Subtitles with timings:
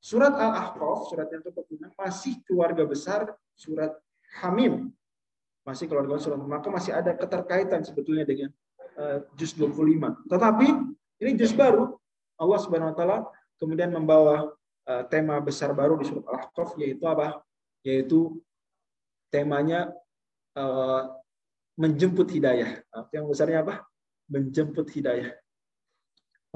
[0.00, 3.92] Surat Al-Ahqaf, surat yang ke-46 masih keluarga besar surat
[4.40, 4.88] Hamim.
[5.60, 8.48] Masih keluarga besar surat maka masih ada keterkaitan sebetulnya dengan
[8.96, 10.24] uh, juz 25.
[10.24, 10.68] Tetapi
[11.20, 12.00] ini juz baru
[12.40, 13.18] Allah Subhanahu wa taala
[13.60, 14.48] kemudian membawa
[14.88, 17.44] uh, tema besar baru di surat Al-Ahqaf yaitu apa?
[17.84, 18.40] Yaitu
[19.28, 19.92] temanya
[20.56, 21.12] uh,
[21.76, 22.80] menjemput hidayah.
[23.12, 23.84] Yang besarnya apa?
[24.32, 25.36] Menjemput hidayah.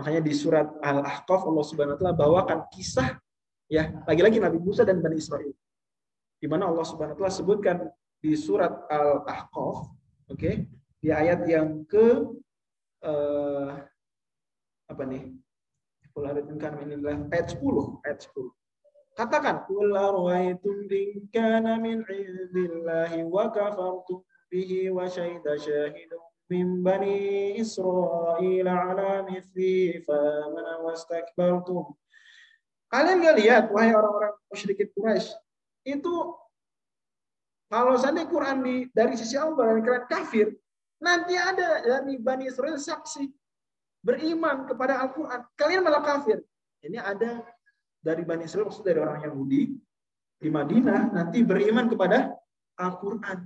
[0.01, 3.21] Makanya di surat Al-Ahqaf Allah Subhanahu wa taala bawakan kisah
[3.75, 5.51] Ya, lagi-lagi Nabi Musa dan Bani Israel.
[6.39, 7.77] Di mana Allah Subhanahu wa taala sebutkan
[8.23, 9.91] di surat Al-Ahqaf,
[10.31, 10.71] oke, okay,
[11.03, 12.23] di ayat yang ke
[13.03, 13.75] uh,
[14.87, 15.35] apa nih?
[16.15, 19.19] Qul inilah ayat 10, ayat 10.
[19.19, 24.23] Katakan, "Qul ara'aytum in kana min 'indillahi wa kafartum
[24.55, 26.23] bihi wa syahida syahidun
[26.87, 31.91] bani Israil ala mithli fa man wastakbartum
[32.95, 35.35] Kalian nggak lihat, wahai orang-orang musyrikin Quraisy,
[35.83, 36.15] itu
[37.67, 40.47] kalau seandainya Quran di, dari sisi Allah dan kalian kafir,
[41.03, 43.27] nanti ada dari Bani Israel saksi
[43.99, 45.43] beriman kepada Al-Quran.
[45.59, 46.39] Kalian malah kafir.
[46.87, 47.43] Ini ada
[47.99, 49.75] dari Bani Israel, maksud dari orang Yahudi
[50.39, 52.31] di Madinah, nanti beriman kepada
[52.79, 53.43] Al-Quran.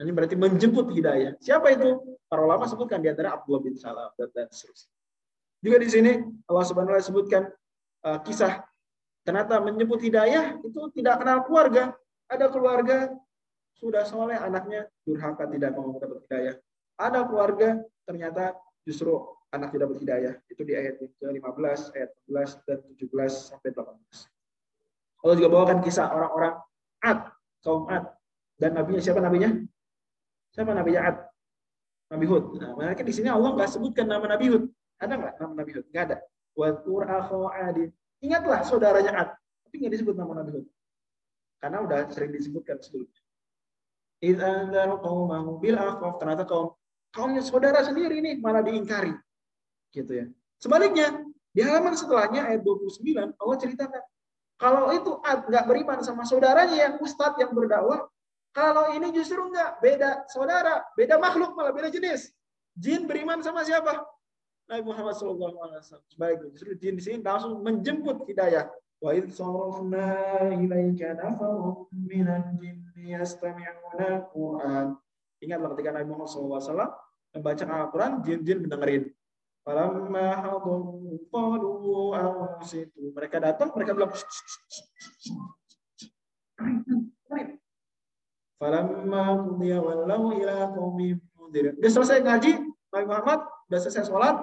[0.00, 1.36] Ini berarti menjemput hidayah.
[1.36, 2.16] Siapa itu?
[2.32, 4.94] Para ulama sebutkan di antara Abdullah bin Salam dan seterusnya.
[5.60, 6.12] Juga di sini
[6.48, 7.42] Allah Subhanahu wa taala sebutkan
[8.04, 8.62] uh, kisah
[9.24, 11.94] ternyata menyebut hidayah itu tidak kenal keluarga.
[12.28, 13.08] Ada keluarga
[13.78, 16.54] sudah soleh anaknya durhaka tidak mau dapat hidayah.
[16.98, 19.14] Ada keluarga ternyata justru
[19.54, 20.34] anak tidak dapat hidayah.
[20.50, 25.24] Itu di ayat ke-15, ayat 14 dan 17 sampai 18.
[25.24, 26.54] Allah juga bawakan kisah orang-orang
[27.02, 27.20] Ad,
[27.62, 28.04] kaum Ad.
[28.58, 29.50] Dan nabinya siapa nabinya?
[30.52, 31.16] Siapa nabinya Ad?
[32.08, 32.44] Nabi Hud.
[32.56, 34.64] Nah, mereka di sini Allah nggak sebutkan nama Nabi Hud.
[34.96, 35.86] Ada nggak nama Nabi Hud?
[35.92, 36.18] Nggak ada.
[36.64, 37.90] Akho adin.
[38.18, 39.30] Ingatlah saudaranya Ad.
[39.66, 40.66] Tapi nggak disebut nama Nabi Hud.
[41.62, 43.22] Karena udah sering disebutkan sebelumnya.
[44.18, 46.18] Idzanzar qaumahu bil akhaf.
[46.18, 46.74] Ternyata kaum
[47.14, 49.14] kaumnya saudara sendiri nih malah diingkari.
[49.94, 50.26] Gitu ya.
[50.58, 51.22] Sebaliknya,
[51.54, 54.02] di halaman setelahnya ayat 29 Allah ceritakan
[54.58, 58.10] kalau itu Ad nggak beriman sama saudaranya yang ustadz yang berdakwah,
[58.50, 62.34] kalau ini justru nggak beda saudara, beda makhluk malah beda jenis.
[62.74, 64.02] Jin beriman sama siapa?
[64.68, 65.56] Nabi Muhammad SAW.
[66.12, 68.68] Sebaliknya, justru di sini langsung menjemput hidayah.
[69.00, 74.98] Wa idh sarafna ilaika nafarun minan jinni yastami'una al-Qur'an.
[75.40, 76.92] Ingatlah ketika Nabi Muhammad SAW
[77.32, 79.08] membaca Al-Quran, jin-jin mendengarin.
[79.64, 83.14] Falamma hadaru qalu ansitu.
[83.14, 84.12] Mereka datang, mereka bilang
[91.78, 92.52] Dia selesai ngaji,
[92.90, 94.36] Nabi Muhammad sudah selesai sholat,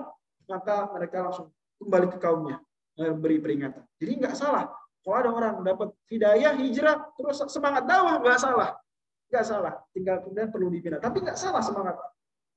[0.49, 1.47] maka mereka langsung
[1.81, 2.57] kembali ke kaumnya
[2.95, 3.83] beri peringatan.
[3.99, 4.71] Jadi nggak salah
[5.05, 8.73] kalau ada orang dapat hidayah hijrah terus semangat dakwah nggak salah,
[9.29, 9.73] nggak salah.
[9.93, 10.97] Tinggal kemudian perlu dibina.
[10.97, 11.93] Tapi nggak salah semangat.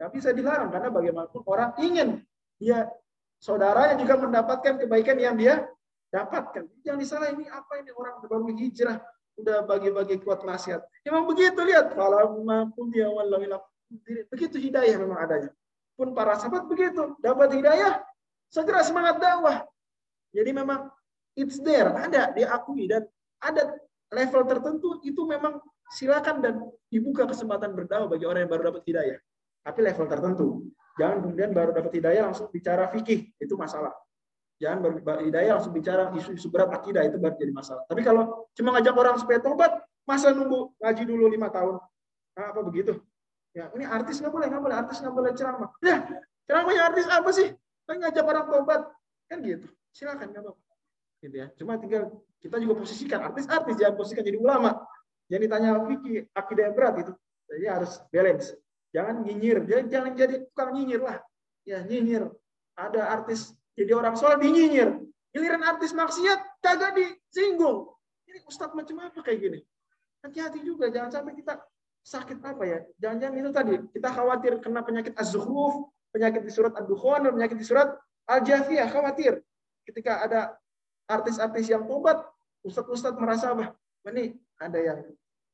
[0.01, 2.25] Tapi saya dilarang karena bagaimanapun orang ingin
[2.57, 2.89] dia
[3.37, 5.69] saudaranya juga mendapatkan kebaikan yang dia
[6.09, 6.65] dapatkan.
[6.89, 8.97] Yang disalah ini apa ini orang baru hijrah
[9.37, 10.81] udah bagi-bagi kuat nasihat.
[11.05, 11.93] Memang begitu lihat.
[11.93, 12.41] Kalau
[12.73, 13.13] pun dia
[14.33, 15.51] begitu hidayah memang adanya
[15.99, 17.99] pun para sahabat begitu, dapat hidayah,
[18.47, 19.67] segera semangat dakwah.
[20.31, 20.87] Jadi memang
[21.35, 23.03] it's there, ada diakui dan
[23.43, 23.75] ada
[24.15, 25.59] level tertentu itu memang
[25.91, 26.55] silakan dan
[26.87, 29.19] dibuka kesempatan berdakwah bagi orang yang baru dapat hidayah.
[29.67, 30.47] Tapi level tertentu.
[31.03, 33.91] Jangan kemudian baru dapat hidayah langsung bicara fikih, itu masalah.
[34.63, 37.83] Jangan baru hidayah langsung bicara isu-isu berat akidah, itu baru jadi masalah.
[37.91, 41.79] Tapi kalau cuma ngajak orang supaya tobat, masa nunggu ngaji dulu lima tahun?
[42.39, 42.99] Nah, apa begitu?
[43.57, 45.71] Ya, ini artis nggak boleh, nggak boleh, artis nggak boleh ceramah.
[45.81, 46.05] Ya,
[46.45, 47.49] ceramahnya artis apa sih?
[47.89, 48.83] Kan ngajak orang tobat,
[49.29, 49.67] kan gitu.
[49.93, 50.73] Silakan nggak apa-apa.
[51.25, 51.47] Gitu ya.
[51.57, 54.79] Cuma tinggal kita juga posisikan artis-artis, jangan posisikan jadi ulama.
[55.29, 57.13] Jangan ditanya Vicky akidah yang berat itu.
[57.49, 58.47] Jadi harus balance.
[58.93, 61.19] Jangan nyinyir, jangan, jangan jadi tukang nyinyir lah.
[61.69, 62.33] Ya nyinyir.
[62.79, 65.03] Ada artis jadi orang soleh dinyinyir.
[65.35, 67.93] Giliran artis maksiat kagak disinggung.
[68.25, 69.61] Ini ustadz macam apa kayak gini?
[70.25, 71.63] Hati-hati juga, jangan sampai kita
[72.09, 72.79] sakit apa ya?
[72.97, 77.93] Jangan-jangan itu tadi kita khawatir kena penyakit az-zukhruf, penyakit di surat ad-dukhan, penyakit di surat
[78.25, 79.45] al-jafiyah, khawatir.
[79.85, 80.41] Ketika ada
[81.05, 82.25] artis-artis yang tobat,
[82.65, 83.77] ustadz-ustadz merasa apa?
[84.09, 84.99] Ini ada yang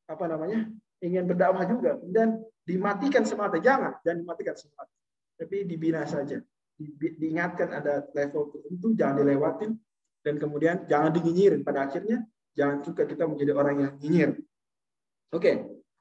[0.06, 0.71] apa namanya?
[1.05, 4.89] ingin berdakwah juga dan dimatikan semata jangan jangan dimatikan semata
[5.37, 6.41] tapi dibina saja
[6.75, 6.89] di,
[7.21, 9.77] diingatkan ada level tertentu jangan dilewatin
[10.25, 12.25] dan kemudian jangan dinyinyirin pada akhirnya
[12.56, 14.31] jangan juga kita menjadi orang yang nyinyir
[15.37, 15.53] oke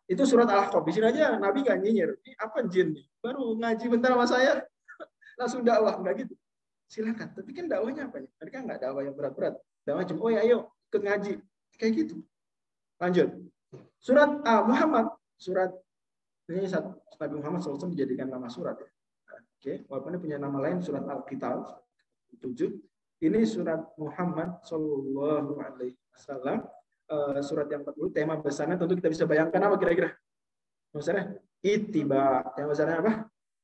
[0.07, 0.83] itu surat Al-Ahqaf.
[0.83, 2.09] Di sini aja Nabi nggak nyinyir.
[2.23, 3.05] Ini apa jin nih?
[3.23, 4.59] Baru ngaji bentar sama saya,
[5.39, 5.99] langsung dakwah.
[5.99, 6.33] Nggak gitu.
[6.91, 7.31] Silakan.
[7.33, 8.27] Tapi kan dakwahnya apa ya?
[8.43, 9.55] Mereka nggak dakwah yang berat-berat.
[9.83, 11.33] dan macam oh ya ayo ikut ngaji
[11.75, 12.15] kayak gitu
[13.03, 13.29] lanjut
[13.99, 15.71] surat uh, Muhammad surat
[16.47, 18.89] ini satu Nabi Muhammad SAW dijadikan nama surat ya
[19.35, 21.67] oke walaupun ini punya nama lain surat Al-Qital
[22.39, 22.47] 7
[23.23, 26.67] ini surat Muhammad Sallallahu Alaihi Wasallam
[27.43, 30.09] surat yang 40 tema besarnya tentu kita bisa bayangkan apa kira-kira?
[30.93, 31.37] Besarnya?
[31.63, 33.13] Itiba tema besarnya apa?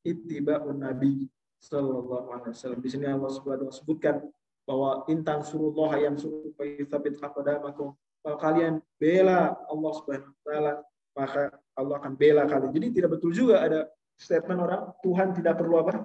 [0.04, 1.28] Itiba Nabi
[1.60, 2.80] Sallallahu Alaihi Wasallam.
[2.80, 4.16] Di sini Allah Subhanahu Wa sebutkan
[4.64, 7.98] bahwa intan surullah yang suruh aqdamakum.
[8.20, 10.74] Kalau kalian bela Allah Subhanahu Wa Taala
[11.18, 11.44] maka
[11.76, 12.72] Allah akan bela kalian.
[12.72, 16.04] Jadi tidak betul juga ada statement orang Tuhan tidak perlu apa?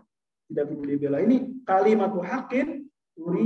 [0.51, 1.19] Tidak perlu dibela.
[1.23, 2.87] Ini kalimat hakin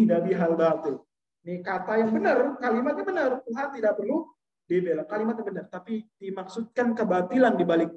[0.08, 1.07] dari hal batil.
[1.46, 3.30] Ini kata yang benar, kalimatnya benar.
[3.46, 4.26] Tuhan tidak perlu
[4.66, 5.02] dibela.
[5.06, 7.90] Kalimatnya benar, tapi dimaksudkan kebatilan di balik.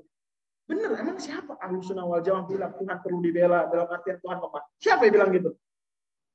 [0.70, 4.64] Benar, emang siapa ahlu sunnah wal jamaah bilang Tuhan perlu dibela dalam artian Tuhan lemah?
[4.80, 5.52] Siapa yang bilang gitu?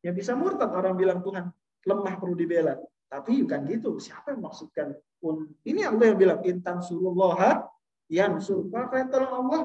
[0.04, 1.48] Ya bisa murtad orang bilang Tuhan
[1.88, 2.76] lemah perlu dibela.
[3.06, 3.90] Tapi bukan gitu.
[3.96, 4.92] Siapa yang maksudkan
[5.22, 5.46] pun?
[5.64, 7.64] Ini Allah yang bilang intan surullah
[8.10, 9.60] yang suruh kalian tolong Allah,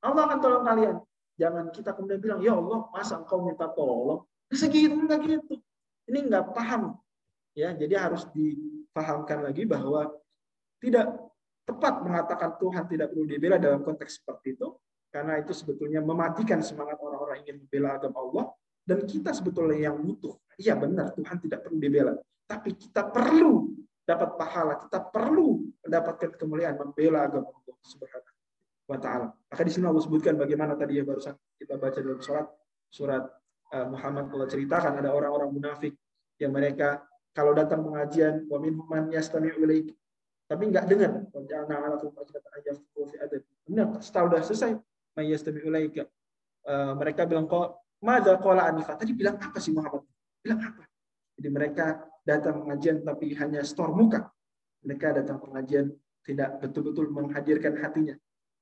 [0.00, 0.96] Allah akan tolong kalian.
[1.40, 4.24] Jangan kita kemudian bilang, ya Allah, masa engkau minta tolong?
[4.52, 5.56] Segitu enggak gitu.
[6.10, 6.98] Ini enggak paham.
[7.54, 10.10] Ya, jadi harus dipahamkan lagi bahwa
[10.82, 11.06] tidak
[11.66, 14.74] tepat mengatakan Tuhan tidak perlu dibela dalam konteks seperti itu
[15.10, 18.44] karena itu sebetulnya mematikan semangat orang-orang ingin membela agama Allah
[18.86, 20.34] dan kita sebetulnya yang butuh.
[20.58, 22.14] Iya benar Tuhan tidak perlu dibela,
[22.46, 23.70] tapi kita perlu
[24.02, 28.34] dapat pahala, kita perlu mendapatkan kemuliaan membela agama Allah Subhanahu
[28.90, 29.26] wa taala.
[29.30, 32.46] Maka di sini Allah sebutkan bagaimana tadi ya barusan kita baca dalam surat
[32.90, 33.22] surat
[33.70, 35.94] Muhammad kalau ceritakan ada orang-orang munafik
[36.42, 38.86] yang mereka kalau datang pengajian wa minhum
[40.50, 43.42] tapi nggak dengar waja'alna ala qulubihim ayyafu fi adab.
[43.70, 44.70] Benar setelah sudah selesai
[45.14, 46.02] may yastami'u ilaik.
[46.66, 50.02] Uh, mereka bilang kok madza qala anifa tadi bilang apa sih Muhammad?
[50.42, 50.82] Bilang apa?
[51.38, 54.26] Jadi mereka datang pengajian tapi hanya store muka.
[54.82, 55.94] Mereka datang pengajian
[56.26, 58.18] tidak betul-betul menghadirkan hatinya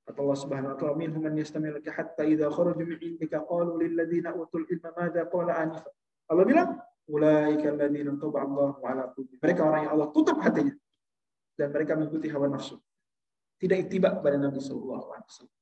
[0.08, 3.92] Kata Allah Subhanahu wa taala, "Minhum man yastami'uka hatta idza kharaju min indika qalu lil
[3.92, 5.84] ladzina utul ilma madza qala anif."
[6.32, 6.80] Allah bilang,
[7.12, 10.72] "Ulaika alladziina taba Allahu 'ala qulubihim." Mereka orang yang Allah tutup hatinya
[11.60, 12.80] dan mereka mengikuti hawa nafsu.
[13.60, 15.56] Tidak ittiba kepada Nabi sallallahu alaihi wasallam.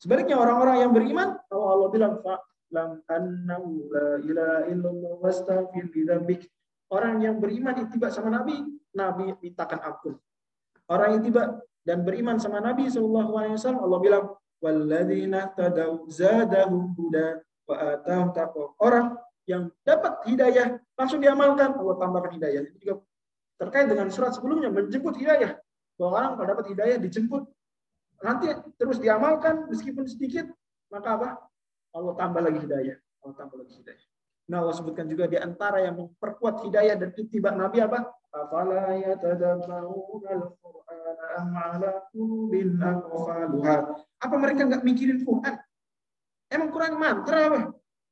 [0.00, 2.12] Sebaliknya orang-orang yang beriman, Allah, Allah bilang,
[2.72, 6.48] "Lam annahu la ilaha illallah wastaghfir li dzambik."
[6.88, 8.56] Orang yang beriman ittiba sama Nabi,
[8.96, 10.16] Nabi mintakan ampun.
[10.88, 14.24] Orang yang tiba dan beriman sama Nabi Shallallahu Alaihi Wasallam Allah bilang
[14.62, 18.74] walladzina tadau zadahum huda wa atahum taqwa.
[18.78, 19.18] Orang
[19.50, 22.62] yang dapat hidayah langsung diamalkan Allah tambahkan hidayah.
[22.70, 22.94] Itu juga
[23.58, 25.58] terkait dengan surat sebelumnya menjemput hidayah.
[25.98, 27.42] Bahwa orang kalau dapat hidayah dijemput.
[28.22, 30.46] Nanti terus diamalkan meskipun sedikit
[30.94, 31.28] maka apa?
[31.90, 32.96] Allah tambah lagi hidayah.
[33.26, 34.06] Allah tambah lagi hidayah.
[34.46, 38.14] Nah Allah sebutkan juga di antara yang memperkuat hidayah dan ittiba Nabi apa?
[38.32, 40.91] Afala yatadabbaruna al-Qur'an
[44.22, 45.54] Apa mereka nggak mikirin Quran?
[46.52, 47.60] Emang Quran mantra apa?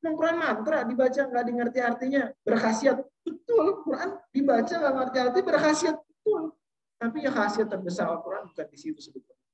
[0.00, 2.96] Emang Quran mantra dibaca nggak dimengerti artinya berkhasiat.
[3.20, 5.96] Betul, Quran dibaca nggak ngerti arti berkhasiat.
[6.00, 6.42] Betul.
[7.00, 9.44] Tapi ya khasiat terbesar Al-Quran bukan di situ sebetulnya.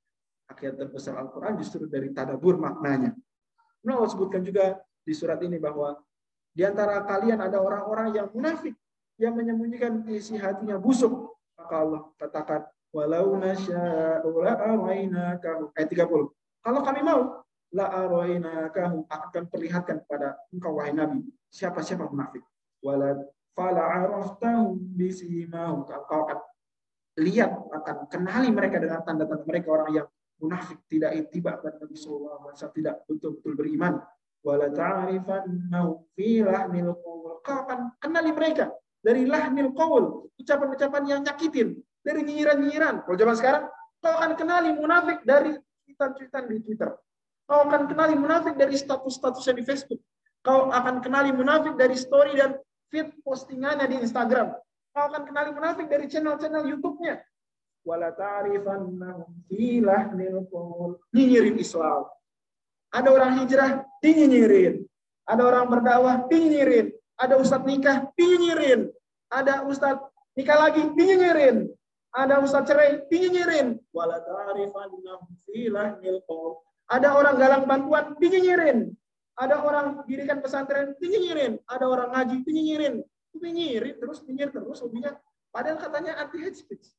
[0.51, 3.15] Khasiat terbesar Al-Quran justru dari tadabur maknanya.
[3.83, 5.95] Nah, sebutkan juga di surat ini bahwa
[6.51, 8.75] di antara kalian ada orang-orang yang munafik
[9.15, 11.39] yang menyembunyikan isi hatinya busuk.
[11.55, 15.71] Maka Allah katakan, walau nasya'u la'arainakahu.
[15.75, 16.31] Ayat 30.
[16.63, 22.43] Kalau kami mau, la'arainakahu akan perlihatkan kepada engkau wahai Nabi siapa-siapa munafik.
[22.83, 23.17] Wala
[23.57, 25.83] fala'araftahum bisimahum.
[25.87, 26.39] Engkau akan
[27.17, 32.73] lihat, akan kenali mereka dengan tanda-tanda mereka orang yang munafik tidak itiba pada Nabi Wasallam
[32.77, 33.97] tidak betul-betul beriman
[34.45, 36.93] wala ta'rifannahu fi lahnil.
[37.41, 38.69] Kau akan kenali mereka
[39.01, 43.03] dari lahnil qawl, ucapan-ucapan yang nyakitin, dari nyinyiran-nyinyiran.
[43.03, 43.63] Kalau zaman sekarang,
[43.99, 46.95] kau akan kenali munafik dari cuitan-cuitan di Twitter.
[47.43, 49.99] Kau akan kenali munafik dari status-statusnya di Facebook.
[50.39, 52.55] Kau akan kenali munafik dari story dan
[52.87, 54.55] feed postingannya di Instagram.
[54.95, 57.19] Kau akan kenali munafik dari channel-channel YouTube-nya.
[57.83, 59.43] Wala ta'rifannahum.
[61.11, 62.07] Nyinyirin Islam
[62.91, 64.87] ada orang hijrah, dinyinyirin.
[65.27, 66.95] Ada orang berdakwah, dinyinyirin.
[67.19, 68.87] Ada ustadz nikah, dinyinyirin.
[69.27, 70.07] Ada ustadz
[70.39, 71.67] nikah lagi, dinyinyirin.
[72.15, 73.79] Ada ustadz cerai, dinyinyirin.
[76.87, 78.95] Ada orang galang bantuan, dinyinyirin.
[79.37, 81.61] Ada orang dirikan pesantren, dinyinyirin.
[81.67, 83.03] Ada orang ngaji, dinyinyirin.
[83.35, 85.13] Dinyinyirin terus, nyinyir terus, hobinya.
[85.53, 86.89] Padahal katanya anti hate speech.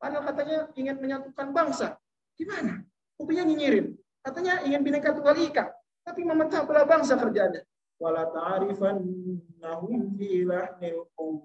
[0.00, 2.00] Padahal katanya ingin menyatukan bangsa.
[2.38, 2.80] Gimana?
[3.20, 3.92] Hobinya nyinyirin.
[4.22, 5.74] Katanya ingin bineka tunggal ika,
[6.06, 7.66] tapi memecah belah bangsa kerjanya.
[7.98, 11.42] Wala ta'rifannahum fi lahnil kau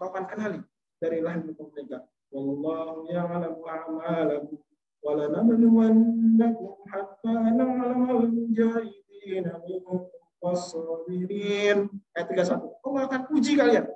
[0.00, 0.60] akan kenali
[1.00, 2.04] dari lahir mereka.
[2.32, 4.60] Ya'lamu a'malakum
[5.00, 10.08] wa lanabluwannakum hatta na'lamal mujahidin minkum
[10.42, 11.88] was-sabirin.
[12.14, 12.84] Ayat 31.
[12.84, 13.86] Allah akan uji kalian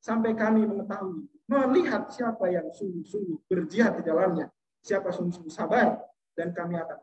[0.00, 4.48] sampai kami mengetahui, melihat siapa yang sungguh-sungguh berjihad di dalamnya,
[4.80, 6.00] siapa sungguh-sungguh sabar
[6.32, 6.96] dan kami akan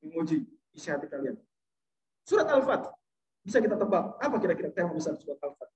[0.00, 1.36] menguji isi hati kalian.
[2.24, 2.88] Surat Al-Fat
[3.44, 5.73] bisa kita tebak apa kira-kira tema besar surat Al-Fat?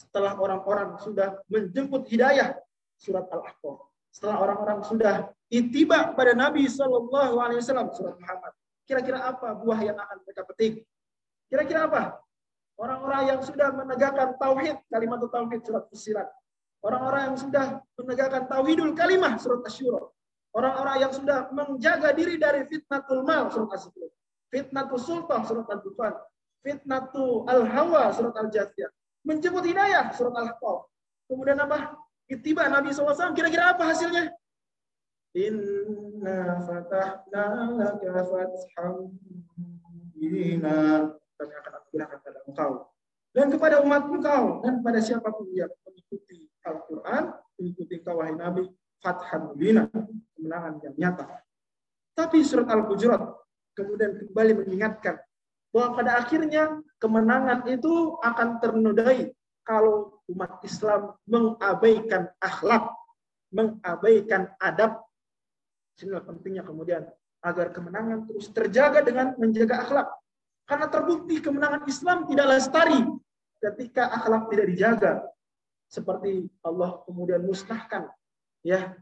[0.00, 2.56] Setelah orang-orang sudah menjemput hidayah,
[2.96, 3.84] surat Al-Ahqaf.
[4.08, 8.52] Setelah orang-orang sudah itiba pada Nabi Shallallahu Alaihi Wasallam, surat Muhammad.
[8.88, 10.88] Kira-kira apa buah yang akan mereka petik?
[11.52, 12.16] Kira-kira apa?
[12.80, 16.28] Orang-orang yang sudah menegakkan tauhid, kalimat tauhid surat Fusilat.
[16.80, 17.64] Orang-orang yang sudah
[18.00, 20.08] menegakkan tauhidul kalimah surat Asyura.
[20.56, 23.84] Orang-orang yang sudah menjaga diri dari fitnatul mal surat as
[24.48, 26.16] Fitnatul sultan surat Al-Dufan.
[26.64, 28.90] Fitnatul al-hawa surat Al-Jathiyah
[29.26, 30.88] menjemput hidayah surat Al-Ahqaf.
[31.30, 31.94] Kemudian apa?
[32.30, 33.36] Itiba Nabi SAW.
[33.36, 34.32] Kira-kira apa hasilnya?
[35.34, 37.46] Inna fatahna
[37.78, 39.14] laka fatham.
[41.40, 42.70] Kami akan anugerahkan pada engkau.
[43.30, 44.60] Dan kepada umat engkau.
[44.60, 47.22] Dan pada siapa pun yang mengikuti Al-Quran.
[47.56, 48.68] Mengikuti engkau wahai Nabi.
[49.00, 49.88] Fatham bina.
[50.36, 51.40] Kemenangan yang nyata.
[52.12, 53.40] Tapi surat Al-Hujurat
[53.80, 55.16] kemudian kembali mengingatkan
[55.70, 59.30] bahwa pada akhirnya kemenangan itu akan ternodai
[59.62, 62.90] kalau umat Islam mengabaikan akhlak,
[63.54, 65.06] mengabaikan adab.
[66.00, 67.06] Inilah pentingnya kemudian
[67.40, 70.08] agar kemenangan terus terjaga dengan menjaga akhlak.
[70.66, 73.00] Karena terbukti kemenangan Islam tidak lestari
[73.62, 75.12] ketika akhlak tidak dijaga.
[75.90, 78.06] Seperti Allah kemudian musnahkan
[78.62, 78.94] ya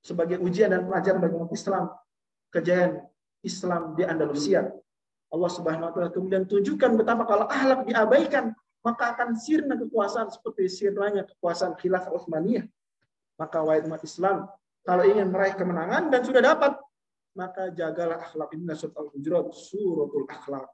[0.00, 1.84] sebagai ujian dan pelajaran bagi umat Islam
[2.48, 3.04] kejayaan
[3.44, 4.72] Islam di Andalusia
[5.30, 10.66] Allah Subhanahu wa taala kemudian tunjukkan betapa kalau akhlak diabaikan maka akan sirna kekuasaan seperti
[10.68, 12.64] sirnanya kekuasaan khilafah Utsmaniyah.
[13.36, 14.48] Maka wahai umat Islam,
[14.84, 16.76] kalau ingin meraih kemenangan dan sudah dapat,
[17.36, 20.66] maka jagalah akhlak ini surat Al-Hujurat, suratul akhlak.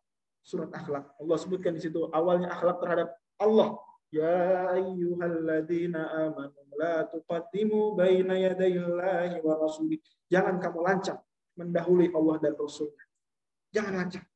[0.47, 1.05] Surat akhlak.
[1.19, 3.09] Allah sebutkan di situ awalnya akhlak terhadap
[3.43, 3.75] Allah.
[4.15, 9.99] Ya ayyuhalladzina amanu la tuqaddimu baina yadayillahi wa rasulih.
[10.31, 11.19] Jangan kamu lancang
[11.59, 13.05] mendahului Allah dan Rasulnya.
[13.75, 14.27] Jangan lancang.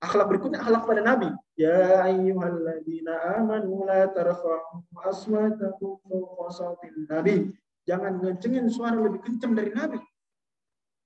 [0.00, 1.28] Akhlak berikutnya akhlak pada Nabi.
[1.60, 7.52] Ya ayyuhalladzina amanu la tarfa'u aswatakum fawqa sautin Nabi.
[7.84, 10.00] Jangan ngencengin suara lebih kencang dari Nabi.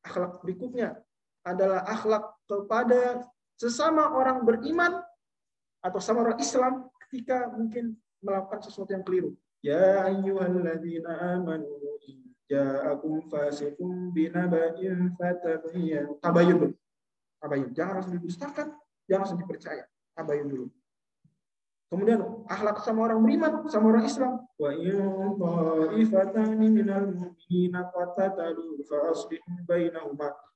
[0.06, 0.94] Akhlak berikutnya
[1.42, 3.26] adalah akhlak kepada
[3.58, 5.02] sesama orang beriman
[5.82, 9.34] atau sama orang Islam ketika mungkin melakukan sesuatu yang keliru.
[9.58, 11.66] Ya ayyuhalladzina amanu
[12.46, 16.14] ja'akum fasikum binaba'in fatabayyanu.
[16.22, 16.70] Tabayyun.
[17.42, 17.70] Tabayyun.
[17.74, 18.68] Jangan langsung didustakan
[19.08, 19.84] Jangan langsung dipercaya.
[20.14, 20.66] Tabayun dulu.
[21.92, 22.20] Kemudian
[22.50, 24.42] akhlak sama orang beriman, sama orang Islam.
[24.58, 24.74] Wa.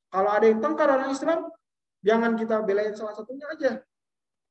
[0.08, 1.46] Kalau ada yang tengkar orang Islam,
[2.02, 3.72] jangan kita belain salah satunya aja.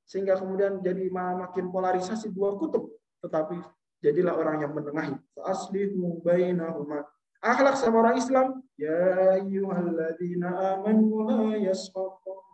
[0.07, 2.87] Sehingga kemudian jadi makin polarisasi dua kutub.
[3.19, 3.59] Tetapi
[3.99, 5.19] jadilah orang yang menengahi.
[5.35, 7.03] Fa'aslihu bainahuma.
[7.43, 12.46] Akhlak sama orang Islam, ya ayyuhalladzina amanu la yasqatu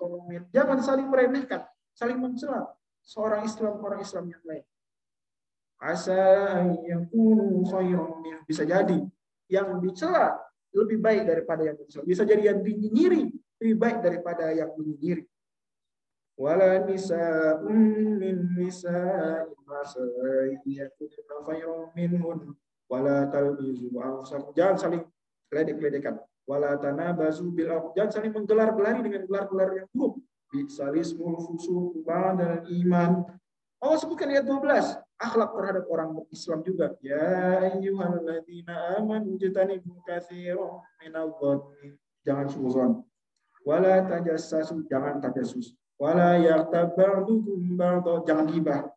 [0.00, 0.48] komen.
[0.56, 2.72] Jangan saling meremehkan, saling mencela
[3.04, 4.64] seorang Islam orang Islam yang lain.
[5.80, 6.20] Asa
[6.84, 7.08] yang
[7.68, 9.00] khairan bisa jadi
[9.48, 10.36] yang dicela
[10.72, 12.04] lebih baik daripada yang mencela.
[12.04, 15.24] Bisa jadi yang dinyinyiri lebih baik daripada yang menyinyiri.
[16.40, 16.96] Wala min
[21.92, 22.38] minhun
[22.88, 23.92] wala talbizu
[24.56, 25.02] Jangan saling
[25.52, 26.16] ledek-ledekan
[26.50, 30.18] wala tanabazu bil jangan saling menggelar-gelari dengan gelar-gelar yang buruk.
[30.50, 33.22] Bisalismul fusuq ba'dal iman.
[33.78, 36.98] Allah sebutkan ayat 12 akhlak terhadap orang Islam juga.
[37.06, 41.62] Ya ayyuhalladzina amanu jatanibu katsiran minadh
[42.26, 43.06] jangan suzon.
[43.62, 45.78] Wala tajassasu jangan tajassus.
[46.02, 47.78] Wala yaghtab ba'dukum
[48.26, 48.90] jangan gibah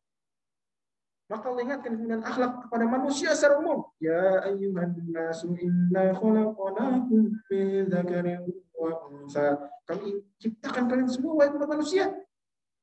[1.32, 3.88] maka Allah ingatkan kemudian akhlak kepada manusia secara umum.
[4.04, 8.44] Ya ayyuhan nasu inna khalaqnakum min dzakarin
[8.76, 9.56] wa unsa.
[9.88, 12.12] Kami ciptakan kalian semua wahai umat manusia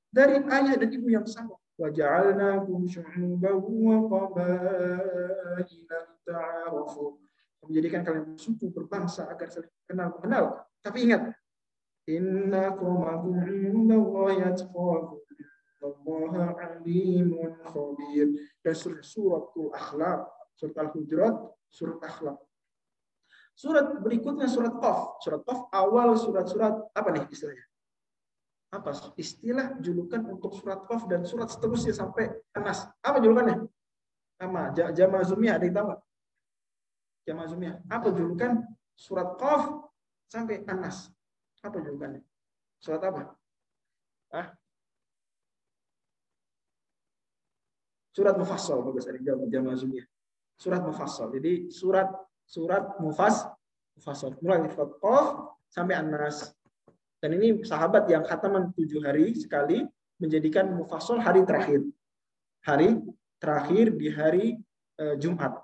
[0.08, 1.54] dari ayah dan ibu yang sama.
[1.76, 7.20] Wa ja'alnakum syu'uban wa qabaila ta'arafu.
[7.68, 10.64] Menjadikan kalian suku berbangsa agar saling kenal mengenal.
[10.80, 11.36] Tapi ingat,
[12.08, 15.20] inna qawmakum indallahi atqakum
[15.80, 18.26] Allah alimun khabir.
[18.60, 20.28] Dan surat suratul akhlak.
[20.56, 21.34] Surat Al-Hujurat,
[21.72, 22.38] surat akhlak.
[23.56, 25.20] Surat berikutnya surat Qaf.
[25.24, 27.70] Surat Qaf awal surat-surat apa nih istilahnya?
[28.70, 32.86] apa istilah julukan untuk surat Qaf dan surat seterusnya sampai Anas.
[33.02, 33.66] Apa julukannya?
[34.38, 35.88] Nama Jama Zumiyah ada yang tahu
[37.26, 37.82] Jama Zumiyah.
[37.90, 38.62] Apa julukan
[38.94, 39.90] surat Qaf
[40.30, 41.10] sampai Anas?
[41.66, 42.22] Apa julukannya?
[42.78, 43.34] Surat apa?
[44.30, 44.54] Ah?
[48.10, 50.06] Surat Mufassal bagus ada jawab Jama Zumiyah.
[50.58, 51.30] Surat Mufassal.
[51.30, 52.10] Jadi surat
[52.42, 53.46] surat Mufas
[53.94, 54.34] Mufassal.
[54.42, 56.50] Mulai Qaf sampai Anas.
[57.20, 59.84] Dan ini sahabat yang khataman tujuh hari sekali
[60.16, 61.84] menjadikan mufassal hari terakhir.
[62.64, 62.96] Hari
[63.36, 64.46] terakhir di hari
[65.00, 65.60] uh, Jumat.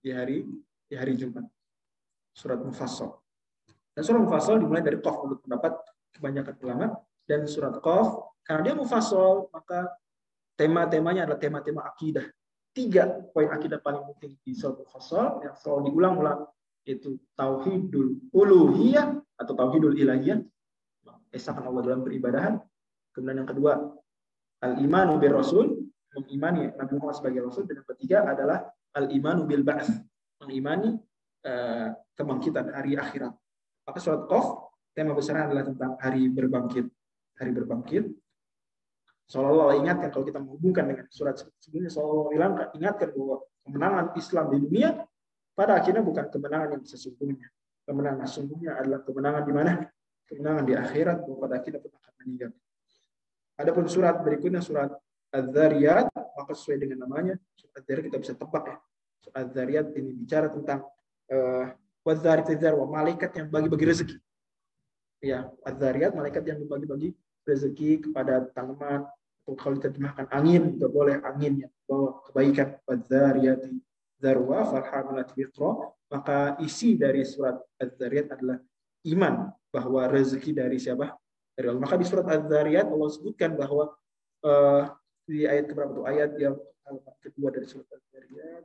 [0.00, 0.46] Di hari
[0.86, 1.44] di hari Jumat.
[2.30, 3.18] Surat mufassal.
[3.90, 5.72] Dan surat mufassal dimulai dari Qaf menurut pendapat
[6.14, 6.86] kebanyakan ulama
[7.26, 9.90] dan surat Qaf karena dia mufassal maka
[10.60, 12.28] tema-temanya adalah tema-tema akidah.
[12.76, 16.44] Tiga poin akidah paling penting di surat mufassal yang selalu diulang-ulang
[16.84, 20.38] itu tauhidul uluhiyah atau tauhidul ilahiyah
[21.32, 22.60] esakan Allah dalam peribadahan.
[23.10, 23.74] Kemudian yang kedua,
[24.62, 25.66] al-imanu bil rasul,
[26.14, 27.66] mengimani Nabi Muhammad sebagai rasul.
[27.66, 28.58] Dan yang ketiga adalah
[28.94, 29.90] al-imanu bil ba'ats,
[30.42, 30.94] mengimani
[31.46, 33.34] uh, kebangkitan hari akhirat.
[33.86, 36.86] Maka surat Qaf tema besar adalah tentang hari berbangkit.
[37.38, 38.04] Hari berbangkit.
[39.30, 44.88] Seolah-olah ingatkan kalau kita menghubungkan dengan surat sebelumnya, seolah-olah ingatkan bahwa kemenangan Islam di dunia
[45.54, 47.46] pada akhirnya bukan kemenangan yang sesungguhnya.
[47.86, 49.72] Kemenangan sesungguhnya adalah kemenangan di mana?
[50.30, 52.50] kemenangan di akhirat bahwa pada akhirnya pun akan meninggal.
[53.58, 54.94] Adapun surat berikutnya surat
[55.34, 58.76] Az-Zariyat maka sesuai dengan namanya surat Az-Zariyat kita bisa tebak ya.
[59.26, 60.86] Surat Az-Zariyat ini bicara tentang
[61.34, 61.66] uh,
[62.06, 64.16] wa malaikat yang bagi-bagi rezeki.
[65.20, 67.12] Ya, Az-Zariyat malaikat yang membagi-bagi
[67.44, 69.10] rezeki kepada tanaman
[69.50, 69.58] Gitu.
[69.58, 72.78] kalau diterjemahkan angin juga boleh angin yang bawa kebaikan.
[72.86, 73.74] Wadzariyati
[74.22, 75.70] dzarwa falhamilati wiqra
[76.10, 78.58] maka isi dari surat az-zariyat adalah
[79.10, 81.14] iman bahwa rezeki dari siapa?
[81.54, 81.82] Dari Allah.
[81.82, 83.90] Maka di surat az-zariyat Allah sebutkan bahwa
[84.46, 84.82] uh,
[85.26, 88.64] di ayat keberapa itu ayat yang eh, kedua dari surat adz-dzariyat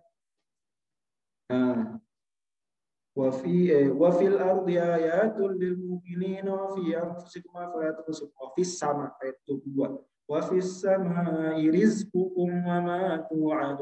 [3.16, 9.64] وفي وفي الأرض آيات للمؤمنين وفي أنفسكم أفلا تبصرون fis sama ayat 2
[10.26, 11.62] وَفِي السَّمَاءِ
[12.66, 13.78] mama وَمَا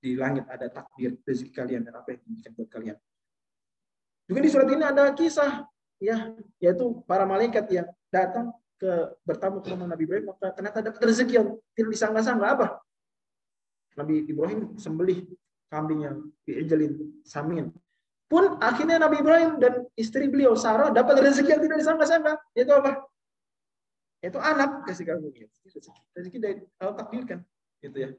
[0.00, 2.96] Di langit ada takdir rezeki kalian dan apa yang diberikan buat kalian.
[4.24, 5.68] Juga di surat ini ada kisah
[6.00, 8.48] ya yaitu para malaikat yang datang
[8.80, 12.46] ke bertamu ke rumah Nabi Ibrahim maka ternyata dapat rezeki yang tidak disangka-sangka.
[12.48, 12.66] Apa?
[14.00, 15.28] Nabi Ibrahim sembelih
[15.68, 16.16] kambing yang
[16.48, 17.68] diijalin samin.
[18.30, 22.40] Pun akhirnya Nabi Ibrahim dan istri beliau Sarah dapat rezeki yang tidak disangka-sangka.
[22.56, 23.09] Yaitu apa?
[24.20, 27.40] Itu anak kasih kambing rezeki rezeki dari Allah takdirkan.
[27.80, 28.12] Gitu ya.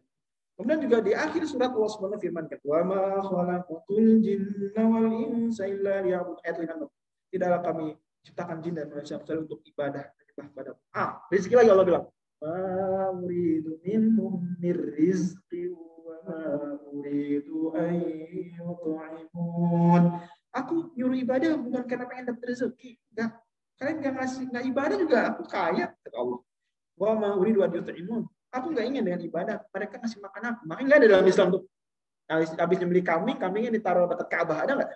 [0.57, 6.01] Kemudian juga di akhir surat Allah SWT firmankan, "Wa ma khalaqatul jinna wal insa illa
[6.05, 6.89] liya'budun." Ayat 56
[7.31, 11.85] tidaklah kami ciptakan jin dan manusia kecuali untuk ibadah menyembah pada ah rezeki lagi Allah
[11.85, 12.05] bilang.
[13.21, 16.41] Uridu minhum mir rizqi wa ma
[16.89, 19.13] uridu ayyut'imun
[20.51, 22.97] aku nyuruh ibadah bukan karena pengen dapat rezeki.
[23.13, 23.37] Enggak
[23.81, 26.39] kalian nggak ngasih nggak ibadah juga aku kaya kata Allah
[27.01, 30.99] wa ma uridu ayyut'imun aku nggak ingin dengan ibadah mereka ngasih makan aku makanya nggak
[31.01, 31.63] ada dalam Islam tuh
[32.29, 34.89] habis, habis nyembeli kambing kambingnya ditaruh dekat Ka'bah ada nggak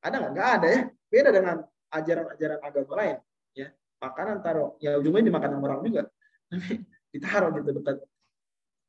[0.00, 3.16] ada nggak nggak ada ya Beda dengan ajaran-ajaran agama lain.
[3.56, 6.02] Ya, makanan taruh, ya ujungnya dimakan orang juga.
[6.52, 7.96] Tapi ditaruh gitu dekat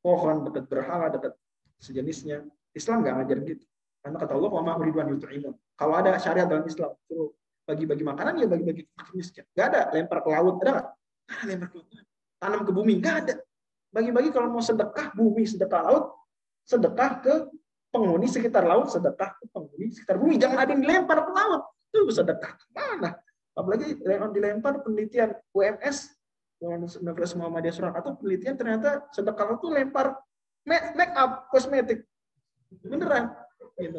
[0.04, 1.32] pohon, dekat berhala, dekat
[1.80, 2.44] sejenisnya.
[2.76, 3.64] Islam nggak ngajar gitu.
[4.00, 7.32] Karena kata Allah, "Wa ridwan yut'imun." Kalau ada syariat dalam Islam, suruh
[7.70, 9.44] bagi-bagi makanan ya bagi-bagi fakir miskin.
[9.54, 10.86] Gak ada lempar ke laut, ada nggak?
[11.30, 12.06] Ada lempar ke laut.
[12.42, 13.34] Tanam ke bumi, nggak ada.
[13.94, 16.04] Bagi-bagi kalau mau sedekah bumi, sedekah laut,
[16.66, 17.34] sedekah ke
[17.94, 20.34] penghuni sekitar laut, sedekah ke penghuni sekitar bumi.
[20.38, 21.62] Jangan ada yang dilempar ke laut.
[21.90, 23.18] Itu sedekah mana?
[23.54, 23.98] Apalagi
[24.34, 26.14] dilempar penelitian UMS
[26.60, 30.12] Universitas Muhammadiyah Surakarta penelitian ternyata sedekah itu lempar
[30.68, 32.04] make, up kosmetik.
[32.84, 33.32] Beneran.
[33.80, 33.96] Gitu.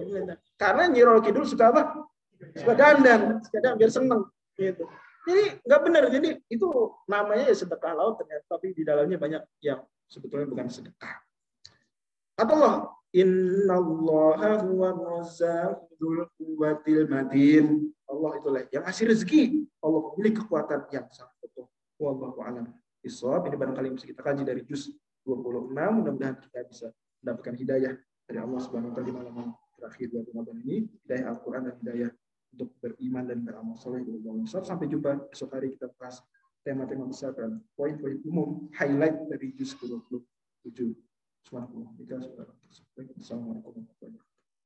[0.55, 2.05] Karena Nyirol Kidul suka apa?
[2.57, 4.21] Suka dandan, suka dandan biar seneng
[4.57, 4.85] gitu.
[5.27, 6.03] Jadi nggak benar.
[6.09, 6.67] Jadi itu
[7.05, 11.21] namanya ya sedekah laut ternyata, tapi di dalamnya banyak yang sebetulnya bukan sedekah.
[12.33, 12.75] Kata Allah,
[13.11, 17.91] Innallaha huwa razzaqul quwwatil matin.
[18.07, 19.67] Allah itulah yang ngasih rezeki.
[19.83, 21.67] Allah memiliki kekuatan yang sangat kokoh.
[21.99, 22.71] Wallahu a'lam
[23.03, 23.51] bishawab.
[23.51, 24.95] Ini barangkali bisa kita kaji dari juz
[25.27, 25.75] 26.
[25.75, 26.87] Mudah-mudahan kita bisa
[27.21, 27.93] mendapatkan hidayah
[28.25, 29.35] dari Allah Subhanahu wa taala di malam
[29.75, 32.09] terakhir bulan Ramadan ini, hidayah Al-Qur'an dan hidayah
[32.55, 34.03] untuk beriman dan beramal soleh.
[34.47, 36.19] Sampai jumpa esok hari kita bahas
[36.61, 40.21] tema-tema besar dan poin-poin umum highlight dari juz 27.
[41.41, 44.30] Assalamualaikum warahmatullahi wabarakatuh.